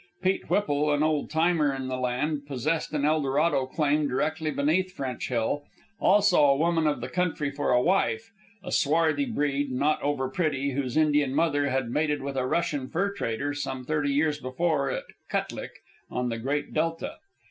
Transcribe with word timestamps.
Pete 0.23 0.49
Whipple, 0.49 0.91
an 0.91 1.03
old 1.03 1.29
timer 1.29 1.71
in 1.71 1.87
the 1.87 1.95
land, 1.95 2.47
possessed 2.47 2.91
an 2.93 3.05
Eldorado 3.05 3.67
claim 3.67 4.07
directly 4.07 4.49
beneath 4.49 4.91
French 4.91 5.29
Hill, 5.29 5.61
also 5.99 6.43
a 6.43 6.55
woman 6.55 6.87
of 6.87 7.01
the 7.01 7.07
country 7.07 7.51
for 7.51 7.69
a 7.69 7.79
wife, 7.79 8.31
a 8.63 8.71
swarthy 8.71 9.25
breed, 9.27 9.71
not 9.71 10.01
over 10.01 10.27
pretty, 10.27 10.71
whose 10.71 10.97
Indian 10.97 11.35
mother 11.35 11.67
had 11.69 11.91
mated 11.91 12.23
with 12.23 12.35
a 12.35 12.47
Russian 12.47 12.87
fur 12.89 13.13
trader 13.13 13.53
some 13.53 13.83
thirty 13.85 14.11
years 14.11 14.39
before 14.41 14.89
at 14.89 15.03
Kutlik 15.29 15.83
on 16.09 16.29
the 16.29 16.39
Great 16.39 16.73
Delta. 16.73 17.17